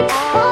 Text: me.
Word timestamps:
me. 0.00 0.43